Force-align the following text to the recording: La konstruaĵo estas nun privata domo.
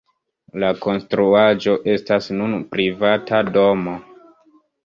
La 0.63 0.71
konstruaĵo 0.85 1.75
estas 1.93 2.31
nun 2.39 2.57
privata 2.75 3.43
domo. 3.59 3.95